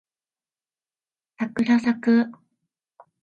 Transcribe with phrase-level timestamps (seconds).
[1.37, 2.31] さくらさく